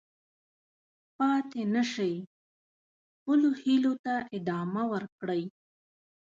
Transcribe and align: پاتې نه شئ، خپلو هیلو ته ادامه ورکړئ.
پاتې 1.17 1.61
نه 1.75 1.83
شئ، 1.91 2.13
خپلو 3.15 3.49
هیلو 3.61 3.93
ته 4.03 4.15
ادامه 4.37 4.83
ورکړئ. 4.93 5.43